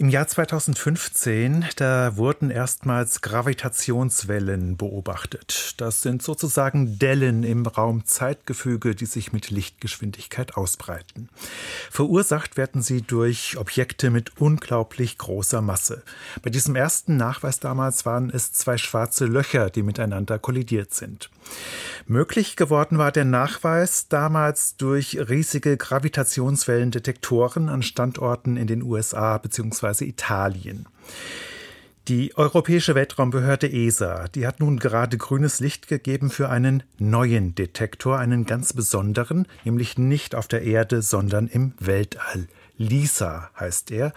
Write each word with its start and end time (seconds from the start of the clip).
Im 0.00 0.08
Jahr 0.08 0.26
2015, 0.26 1.66
da 1.76 2.16
wurden 2.16 2.48
erstmals 2.48 3.20
Gravitationswellen 3.20 4.78
beobachtet. 4.78 5.74
Das 5.76 6.00
sind 6.00 6.22
sozusagen 6.22 6.98
Dellen 6.98 7.42
im 7.42 7.66
Raumzeitgefüge, 7.66 8.94
die 8.94 9.04
sich 9.04 9.34
mit 9.34 9.50
Lichtgeschwindigkeit 9.50 10.56
ausbreiten. 10.56 11.28
Verursacht 11.90 12.56
werden 12.56 12.80
sie 12.80 13.02
durch 13.02 13.58
Objekte 13.58 14.08
mit 14.08 14.40
unglaublich 14.40 15.18
großer 15.18 15.60
Masse. 15.60 16.02
Bei 16.40 16.48
diesem 16.48 16.76
ersten 16.76 17.18
Nachweis 17.18 17.60
damals 17.60 18.06
waren 18.06 18.30
es 18.30 18.54
zwei 18.54 18.78
schwarze 18.78 19.26
Löcher, 19.26 19.68
die 19.68 19.82
miteinander 19.82 20.38
kollidiert 20.38 20.94
sind. 20.94 21.28
Möglich 22.06 22.56
geworden 22.56 22.96
war 22.96 23.12
der 23.12 23.26
Nachweis 23.26 24.08
damals 24.08 24.76
durch 24.76 25.18
riesige 25.28 25.76
Gravitationswellendetektoren 25.76 27.68
an 27.68 27.82
Standorten 27.82 28.56
in 28.56 28.66
den 28.66 28.82
USA 28.82 29.36
bzw 29.36 29.89
beziehungsweise 29.90 30.04
Italien. 30.04 30.86
Die 32.08 32.36
Europäische 32.36 32.94
Weltraumbehörde 32.94 33.70
ESA, 33.70 34.26
die 34.28 34.46
hat 34.46 34.58
nun 34.58 34.78
gerade 34.78 35.16
grünes 35.16 35.60
Licht 35.60 35.86
gegeben 35.86 36.30
für 36.30 36.48
einen 36.48 36.82
neuen 36.98 37.54
Detektor, 37.54 38.18
einen 38.18 38.46
ganz 38.46 38.72
besonderen, 38.72 39.46
nämlich 39.64 39.98
nicht 39.98 40.34
auf 40.34 40.48
der 40.48 40.62
Erde, 40.62 41.02
sondern 41.02 41.46
im 41.46 41.74
Weltall. 41.78 42.48
LISA 42.80 43.50
heißt 43.58 43.90
er 43.90 44.12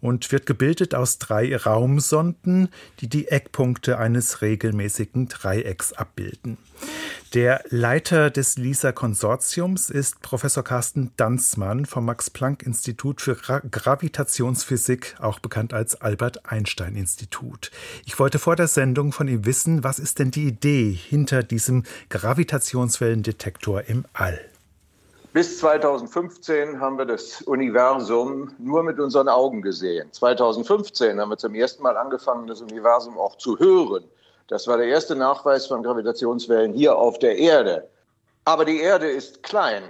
und 0.00 0.30
wird 0.32 0.44
gebildet 0.44 0.94
aus 0.94 1.18
drei 1.18 1.56
Raumsonden, 1.56 2.68
die 3.00 3.08
die 3.08 3.28
Eckpunkte 3.28 3.98
eines 3.98 4.42
regelmäßigen 4.42 5.28
Dreiecks 5.28 5.92
abbilden. 5.92 6.58
Der 7.34 7.62
Leiter 7.68 8.30
des 8.30 8.56
LISA-Konsortiums 8.56 9.90
ist 9.90 10.20
Professor 10.22 10.64
Carsten 10.64 11.12
Danzmann 11.16 11.86
vom 11.86 12.06
Max-Planck-Institut 12.06 13.20
für 13.20 13.36
Gra 13.36 13.60
Gravitationsphysik, 13.70 15.16
auch 15.20 15.38
bekannt 15.38 15.72
als 15.72 16.00
Albert-Einstein-Institut. 16.00 17.70
Ich 18.06 18.18
wollte 18.18 18.38
vor 18.38 18.56
der 18.56 18.66
Sendung 18.66 19.12
von 19.12 19.28
ihm 19.28 19.44
wissen, 19.44 19.84
was 19.84 19.98
ist 19.98 20.18
denn 20.18 20.30
die 20.30 20.46
Idee 20.46 20.90
hinter 20.90 21.42
diesem 21.42 21.84
Gravitationswellendetektor 22.08 23.82
im 23.82 24.06
All? 24.14 24.40
Bis 25.34 25.58
2015 25.58 26.80
haben 26.80 26.96
wir 26.96 27.04
das 27.04 27.42
Universum 27.42 28.54
nur 28.58 28.82
mit 28.82 28.98
unseren 28.98 29.28
Augen 29.28 29.60
gesehen. 29.60 30.10
2015 30.10 31.20
haben 31.20 31.28
wir 31.28 31.36
zum 31.36 31.54
ersten 31.54 31.82
Mal 31.82 31.98
angefangen, 31.98 32.46
das 32.46 32.62
Universum 32.62 33.18
auch 33.18 33.36
zu 33.36 33.58
hören. 33.58 34.04
Das 34.46 34.66
war 34.66 34.78
der 34.78 34.86
erste 34.86 35.14
Nachweis 35.14 35.66
von 35.66 35.82
Gravitationswellen 35.82 36.72
hier 36.72 36.96
auf 36.96 37.18
der 37.18 37.36
Erde. 37.36 37.86
Aber 38.46 38.64
die 38.64 38.80
Erde 38.80 39.06
ist 39.06 39.42
klein. 39.42 39.82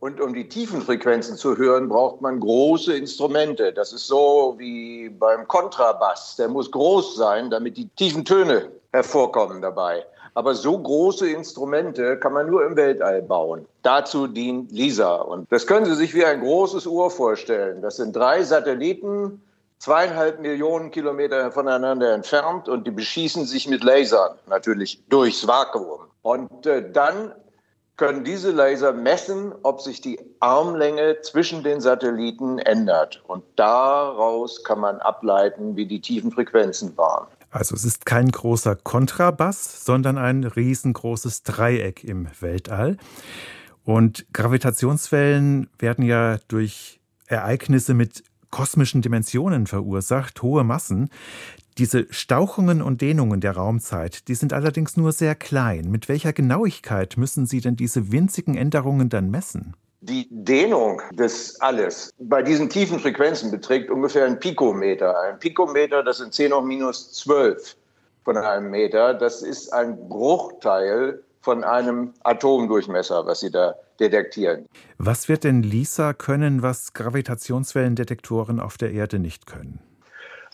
Und 0.00 0.18
um 0.18 0.32
die 0.32 0.48
tiefen 0.48 0.80
Frequenzen 0.80 1.36
zu 1.36 1.58
hören, 1.58 1.90
braucht 1.90 2.22
man 2.22 2.40
große 2.40 2.96
Instrumente. 2.96 3.70
Das 3.70 3.92
ist 3.92 4.06
so 4.06 4.54
wie 4.56 5.10
beim 5.10 5.46
Kontrabass. 5.46 6.36
Der 6.36 6.48
muss 6.48 6.70
groß 6.70 7.16
sein, 7.16 7.50
damit 7.50 7.76
die 7.76 7.86
tiefen 7.96 8.24
Töne 8.24 8.70
hervorkommen 8.92 9.60
dabei. 9.60 10.06
Aber 10.32 10.54
so 10.54 10.78
große 10.78 11.28
Instrumente 11.28 12.16
kann 12.18 12.32
man 12.32 12.48
nur 12.48 12.64
im 12.64 12.76
Weltall 12.76 13.20
bauen. 13.20 13.66
Dazu 13.82 14.26
dient 14.26 14.72
LISA. 14.72 15.16
Und 15.16 15.52
das 15.52 15.66
können 15.66 15.84
Sie 15.84 15.94
sich 15.94 16.14
wie 16.14 16.24
ein 16.24 16.40
großes 16.40 16.86
Uhr 16.86 17.10
vorstellen. 17.10 17.82
Das 17.82 17.96
sind 17.96 18.16
drei 18.16 18.42
Satelliten, 18.42 19.42
zweieinhalb 19.80 20.40
Millionen 20.40 20.90
Kilometer 20.90 21.52
voneinander 21.52 22.14
entfernt 22.14 22.70
und 22.70 22.86
die 22.86 22.90
beschießen 22.90 23.44
sich 23.44 23.68
mit 23.68 23.84
Lasern, 23.84 24.32
natürlich 24.48 25.02
durchs 25.10 25.46
Vakuum. 25.46 26.00
Und 26.22 26.64
äh, 26.66 26.90
dann 26.90 27.32
können 28.00 28.24
diese 28.24 28.50
Laser 28.50 28.94
messen, 28.94 29.52
ob 29.62 29.82
sich 29.82 30.00
die 30.00 30.18
Armlänge 30.40 31.18
zwischen 31.20 31.62
den 31.62 31.82
Satelliten 31.82 32.58
ändert. 32.58 33.22
Und 33.26 33.44
daraus 33.56 34.64
kann 34.64 34.80
man 34.80 35.00
ableiten, 35.00 35.76
wie 35.76 35.84
die 35.84 36.00
tiefen 36.00 36.32
Frequenzen 36.32 36.96
waren. 36.96 37.26
Also 37.50 37.74
es 37.74 37.84
ist 37.84 38.06
kein 38.06 38.30
großer 38.30 38.74
Kontrabass, 38.74 39.84
sondern 39.84 40.16
ein 40.16 40.44
riesengroßes 40.44 41.42
Dreieck 41.42 42.02
im 42.02 42.26
Weltall. 42.40 42.96
Und 43.84 44.24
Gravitationswellen 44.32 45.68
werden 45.78 46.02
ja 46.02 46.38
durch 46.48 47.00
Ereignisse 47.26 47.92
mit 47.92 48.24
kosmischen 48.50 49.02
Dimensionen 49.02 49.66
verursacht, 49.66 50.42
hohe 50.42 50.64
Massen. 50.64 51.10
Diese 51.78 52.06
Stauchungen 52.10 52.82
und 52.82 53.00
Dehnungen 53.00 53.40
der 53.40 53.56
Raumzeit, 53.56 54.28
die 54.28 54.34
sind 54.34 54.52
allerdings 54.52 54.96
nur 54.96 55.12
sehr 55.12 55.34
klein. 55.34 55.90
Mit 55.90 56.08
welcher 56.08 56.32
Genauigkeit 56.32 57.16
müssen 57.16 57.46
Sie 57.46 57.60
denn 57.60 57.76
diese 57.76 58.12
winzigen 58.12 58.56
Änderungen 58.56 59.08
dann 59.08 59.30
messen? 59.30 59.74
Die 60.02 60.26
Dehnung 60.30 61.02
des 61.12 61.60
Alles 61.60 62.14
bei 62.18 62.42
diesen 62.42 62.70
tiefen 62.70 62.98
Frequenzen 62.98 63.50
beträgt 63.50 63.90
ungefähr 63.90 64.24
ein 64.24 64.40
Pikometer. 64.40 65.18
Ein 65.20 65.38
Pikometer, 65.38 66.02
das 66.02 66.18
sind 66.18 66.32
10 66.32 66.52
hoch 66.52 66.62
minus 66.62 67.12
12 67.12 67.76
von 68.24 68.36
einem 68.36 68.70
Meter. 68.70 69.12
Das 69.12 69.42
ist 69.42 69.72
ein 69.72 70.08
Bruchteil 70.08 71.22
von 71.40 71.64
einem 71.64 72.14
Atomdurchmesser, 72.22 73.26
was 73.26 73.40
Sie 73.40 73.50
da 73.50 73.74
detektieren. 74.00 74.66
Was 74.98 75.28
wird 75.28 75.44
denn 75.44 75.62
LISA 75.62 76.12
können, 76.12 76.62
was 76.62 76.92
Gravitationswellendetektoren 76.94 78.60
auf 78.60 78.78
der 78.78 78.92
Erde 78.92 79.18
nicht 79.18 79.46
können? 79.46 79.80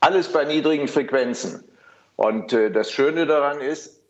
Alles 0.00 0.32
bei 0.32 0.44
niedrigen 0.44 0.88
Frequenzen. 0.88 1.64
Und 2.16 2.52
äh, 2.52 2.70
das 2.70 2.90
Schöne 2.90 3.26
daran 3.26 3.60
ist, 3.60 4.00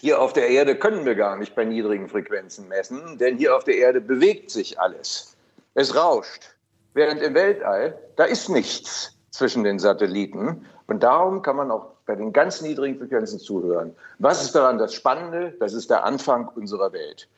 hier 0.00 0.20
auf 0.20 0.32
der 0.32 0.48
Erde 0.48 0.76
können 0.76 1.04
wir 1.04 1.14
gar 1.14 1.36
nicht 1.36 1.54
bei 1.54 1.64
niedrigen 1.64 2.08
Frequenzen 2.08 2.68
messen, 2.68 3.18
denn 3.18 3.36
hier 3.36 3.56
auf 3.56 3.64
der 3.64 3.76
Erde 3.76 4.00
bewegt 4.00 4.50
sich 4.50 4.80
alles. 4.80 5.36
Es 5.74 5.94
rauscht. 5.96 6.54
Während 6.94 7.20
im 7.20 7.34
Weltall, 7.34 7.98
da 8.16 8.24
ist 8.24 8.48
nichts 8.48 9.16
zwischen 9.30 9.64
den 9.64 9.78
Satelliten. 9.78 10.66
Und 10.86 11.02
darum 11.02 11.42
kann 11.42 11.56
man 11.56 11.70
auch 11.70 11.92
bei 12.06 12.16
den 12.16 12.32
ganz 12.32 12.62
niedrigen 12.62 12.98
Frequenzen 12.98 13.38
zuhören. 13.38 13.94
Was 14.18 14.42
ist 14.42 14.54
daran 14.54 14.78
das 14.78 14.94
Spannende? 14.94 15.54
Das 15.60 15.74
ist 15.74 15.90
der 15.90 16.04
Anfang 16.04 16.48
unserer 16.48 16.92
Welt. 16.92 17.28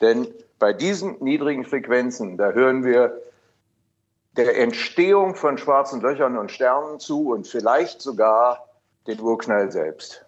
Denn 0.00 0.26
bei 0.58 0.72
diesen 0.72 1.22
niedrigen 1.22 1.64
Frequenzen, 1.64 2.36
da 2.36 2.50
hören 2.50 2.84
wir 2.84 3.20
der 4.36 4.58
Entstehung 4.58 5.34
von 5.34 5.58
schwarzen 5.58 6.00
Löchern 6.00 6.36
und 6.36 6.50
Sternen 6.50 7.00
zu 7.00 7.30
und 7.30 7.46
vielleicht 7.46 8.02
sogar 8.02 8.68
den 9.06 9.20
Urknall 9.20 9.70
selbst. 9.72 10.24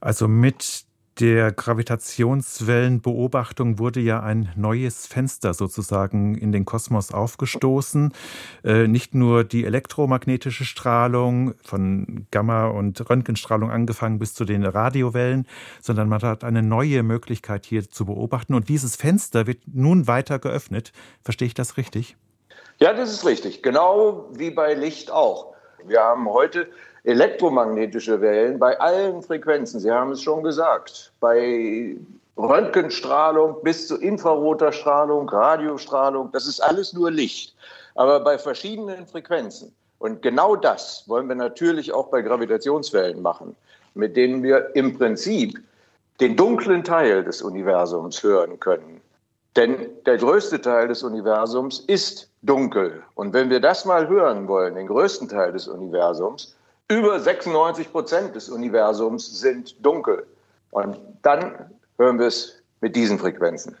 Also 0.00 0.28
mit 0.28 0.84
der 1.20 1.52
Gravitationswellenbeobachtung 1.52 3.78
wurde 3.78 4.00
ja 4.00 4.20
ein 4.20 4.50
neues 4.56 5.06
Fenster 5.06 5.52
sozusagen 5.52 6.34
in 6.34 6.52
den 6.52 6.64
Kosmos 6.64 7.12
aufgestoßen. 7.12 8.14
Äh, 8.64 8.88
nicht 8.88 9.14
nur 9.14 9.44
die 9.44 9.66
elektromagnetische 9.66 10.64
Strahlung 10.64 11.52
von 11.62 12.26
Gamma- 12.30 12.68
und 12.68 13.08
Röntgenstrahlung 13.08 13.70
angefangen 13.70 14.18
bis 14.18 14.32
zu 14.32 14.46
den 14.46 14.64
Radiowellen, 14.64 15.46
sondern 15.82 16.08
man 16.08 16.22
hat 16.22 16.42
eine 16.42 16.62
neue 16.62 17.02
Möglichkeit 17.02 17.66
hier 17.66 17.90
zu 17.90 18.06
beobachten. 18.06 18.54
Und 18.54 18.70
dieses 18.70 18.96
Fenster 18.96 19.46
wird 19.46 19.60
nun 19.66 20.06
weiter 20.06 20.38
geöffnet. 20.38 20.94
Verstehe 21.22 21.48
ich 21.48 21.54
das 21.54 21.76
richtig? 21.76 22.16
Ja, 22.78 22.94
das 22.94 23.12
ist 23.12 23.26
richtig. 23.26 23.62
Genau 23.62 24.30
wie 24.32 24.50
bei 24.50 24.72
Licht 24.72 25.10
auch. 25.10 25.52
Wir 25.86 26.00
haben 26.00 26.28
heute 26.28 26.68
elektromagnetische 27.04 28.20
Wellen 28.20 28.58
bei 28.58 28.78
allen 28.80 29.22
Frequenzen. 29.22 29.80
Sie 29.80 29.90
haben 29.90 30.12
es 30.12 30.22
schon 30.22 30.42
gesagt. 30.42 31.12
Bei 31.20 31.96
Röntgenstrahlung 32.36 33.56
bis 33.62 33.88
zu 33.88 33.96
infraroter 33.96 34.72
Strahlung, 34.72 35.28
Radiostrahlung, 35.28 36.30
das 36.32 36.46
ist 36.46 36.60
alles 36.60 36.92
nur 36.92 37.10
Licht. 37.10 37.54
Aber 37.94 38.20
bei 38.20 38.38
verschiedenen 38.38 39.06
Frequenzen. 39.06 39.74
Und 39.98 40.22
genau 40.22 40.56
das 40.56 41.04
wollen 41.06 41.28
wir 41.28 41.34
natürlich 41.34 41.92
auch 41.92 42.08
bei 42.08 42.22
Gravitationswellen 42.22 43.20
machen, 43.20 43.54
mit 43.94 44.16
denen 44.16 44.42
wir 44.42 44.74
im 44.74 44.96
Prinzip 44.96 45.58
den 46.20 46.36
dunklen 46.36 46.84
Teil 46.84 47.24
des 47.24 47.42
Universums 47.42 48.22
hören 48.22 48.58
können. 48.60 49.00
Denn 49.56 49.88
der 50.06 50.16
größte 50.16 50.60
Teil 50.60 50.88
des 50.88 51.02
Universums 51.02 51.80
ist 51.80 52.30
dunkel. 52.42 53.02
Und 53.14 53.32
wenn 53.32 53.50
wir 53.50 53.60
das 53.60 53.84
mal 53.84 54.08
hören 54.08 54.46
wollen, 54.46 54.74
den 54.76 54.86
größten 54.86 55.28
Teil 55.28 55.52
des 55.52 55.66
Universums, 55.66 56.54
über 56.90 57.20
96 57.20 57.92
Prozent 57.92 58.34
des 58.34 58.48
Universums 58.48 59.40
sind 59.40 59.76
dunkel. 59.84 60.26
Und 60.70 60.98
dann 61.22 61.70
hören 61.98 62.18
wir 62.18 62.26
es 62.26 62.62
mit 62.80 62.96
diesen 62.96 63.18
Frequenzen. 63.18 63.76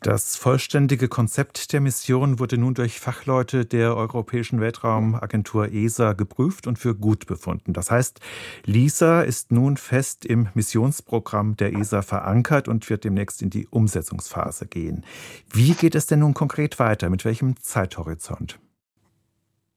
Das 0.00 0.36
vollständige 0.36 1.08
Konzept 1.08 1.72
der 1.72 1.80
Mission 1.80 2.38
wurde 2.38 2.58
nun 2.58 2.74
durch 2.74 3.00
Fachleute 3.00 3.64
der 3.66 3.96
Europäischen 3.96 4.60
Weltraumagentur 4.60 5.72
ESA 5.72 6.12
geprüft 6.12 6.66
und 6.66 6.78
für 6.78 6.94
gut 6.94 7.26
befunden. 7.26 7.72
Das 7.72 7.90
heißt, 7.90 8.20
LISA 8.64 9.22
ist 9.22 9.52
nun 9.52 9.76
fest 9.76 10.24
im 10.24 10.48
Missionsprogramm 10.54 11.56
der 11.56 11.74
ESA 11.74 12.02
verankert 12.02 12.68
und 12.68 12.88
wird 12.88 13.04
demnächst 13.04 13.42
in 13.42 13.50
die 13.50 13.66
Umsetzungsphase 13.66 14.66
gehen. 14.66 15.04
Wie 15.50 15.72
geht 15.72 15.94
es 15.94 16.06
denn 16.06 16.20
nun 16.20 16.34
konkret 16.34 16.78
weiter? 16.78 17.10
Mit 17.10 17.24
welchem 17.24 17.56
Zeithorizont? 17.60 18.58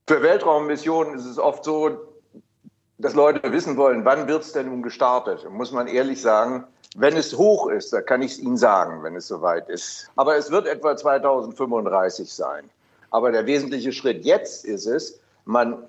Für 0.07 0.21
Weltraummissionen 0.21 1.17
ist 1.17 1.25
es 1.25 1.39
oft 1.39 1.63
so, 1.63 2.09
dass 2.99 3.15
Leute 3.15 3.51
wissen 3.51 3.77
wollen, 3.77 4.05
wann 4.05 4.27
wird 4.27 4.43
es 4.43 4.51
denn 4.51 4.67
nun 4.67 4.83
gestartet? 4.83 5.49
Muss 5.49 5.71
man 5.71 5.87
ehrlich 5.87 6.21
sagen, 6.21 6.65
wenn 6.95 7.15
es 7.15 7.37
hoch 7.37 7.69
ist, 7.69 7.93
da 7.93 8.01
kann 8.01 8.21
ich 8.21 8.33
es 8.33 8.39
Ihnen 8.39 8.57
sagen, 8.57 9.03
wenn 9.03 9.15
es 9.15 9.27
soweit 9.27 9.69
ist. 9.69 10.09
Aber 10.15 10.35
es 10.35 10.51
wird 10.51 10.67
etwa 10.67 10.95
2035 10.95 12.31
sein. 12.31 12.69
Aber 13.09 13.31
der 13.31 13.45
wesentliche 13.45 13.91
Schritt 13.93 14.25
jetzt 14.25 14.65
ist 14.65 14.85
es, 14.85 15.19
man 15.45 15.83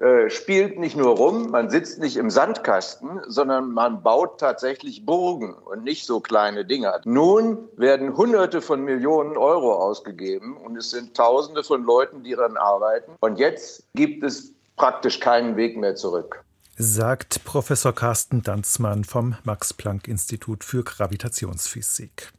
äh, 0.00 0.30
spielt 0.30 0.78
nicht 0.78 0.96
nur 0.96 1.16
rum, 1.16 1.50
man 1.50 1.70
sitzt 1.70 2.00
nicht 2.00 2.16
im 2.16 2.30
Sandkasten, 2.30 3.20
sondern 3.26 3.72
man 3.72 4.02
baut 4.02 4.40
tatsächlich 4.40 5.04
Burgen 5.04 5.54
und 5.54 5.84
nicht 5.84 6.06
so 6.06 6.20
kleine 6.20 6.64
Dinger. 6.64 7.00
Nun 7.04 7.68
werden 7.76 8.16
Hunderte 8.16 8.62
von 8.62 8.82
Millionen 8.82 9.36
Euro 9.36 9.74
ausgegeben 9.74 10.56
und 10.56 10.76
es 10.76 10.90
sind 10.90 11.16
Tausende 11.16 11.62
von 11.62 11.84
Leuten, 11.84 12.24
die 12.24 12.34
daran 12.34 12.56
arbeiten. 12.56 13.12
Und 13.20 13.38
jetzt 13.38 13.84
gibt 13.94 14.24
es 14.24 14.52
praktisch 14.76 15.20
keinen 15.20 15.56
Weg 15.56 15.76
mehr 15.76 15.94
zurück. 15.94 16.43
Sagt 16.76 17.44
Professor 17.44 17.94
Carsten 17.94 18.42
Danzmann 18.42 19.04
vom 19.04 19.36
Max-Planck-Institut 19.44 20.64
für 20.64 20.82
Gravitationsphysik. 20.82 22.32